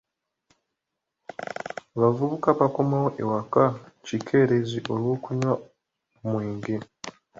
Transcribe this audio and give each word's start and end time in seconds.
Abavubuka 1.95 2.49
bakomawo 2.59 3.09
ewaka 3.21 3.63
kikeerezi 4.05 4.79
olw'okunywa 4.93 5.53
mwenge. 6.29 6.75